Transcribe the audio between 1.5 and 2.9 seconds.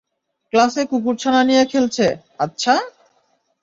খেলছে, আচ্ছা?